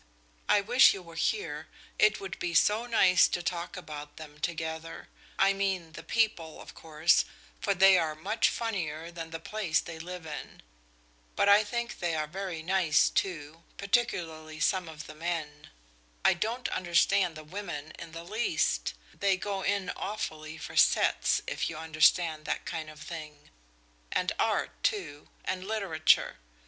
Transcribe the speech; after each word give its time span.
I 0.49 0.61
wish 0.61 0.95
you 0.95 1.03
were 1.03 1.13
here, 1.13 1.67
it 1.99 2.19
would 2.19 2.39
be 2.39 2.55
so 2.55 2.87
nice 2.87 3.27
to 3.27 3.43
talk 3.43 3.77
about 3.77 4.17
them 4.17 4.39
together 4.39 5.09
I 5.37 5.53
mean 5.53 5.91
the 5.91 6.01
people, 6.01 6.59
of 6.59 6.73
course, 6.73 7.23
for 7.59 7.75
they 7.75 7.99
are 7.99 8.15
much 8.15 8.49
funnier 8.49 9.11
than 9.11 9.29
the 9.29 9.39
place 9.39 9.79
they 9.79 9.99
live 9.99 10.25
in. 10.25 10.63
But 11.35 11.49
I 11.49 11.63
think 11.63 11.99
they 11.99 12.15
are 12.15 12.25
very 12.25 12.63
nice, 12.63 13.11
too, 13.11 13.61
particularly 13.77 14.59
some 14.59 14.89
of 14.89 15.05
the 15.05 15.13
men. 15.13 15.69
I 16.25 16.33
don't 16.33 16.67
understand 16.69 17.35
the 17.35 17.43
women 17.43 17.93
in 17.99 18.11
the 18.11 18.23
least 18.23 18.95
they 19.13 19.37
go 19.37 19.61
in 19.61 19.91
awfully 19.91 20.57
for 20.57 20.75
sets, 20.75 21.43
if 21.45 21.69
you 21.69 21.77
understand 21.77 22.45
that 22.45 22.65
kind 22.65 22.89
of 22.89 22.99
thing 22.99 23.51
and 24.11 24.31
art, 24.39 24.71
too, 24.83 25.29
and 25.45 25.63
literature. 25.63 26.37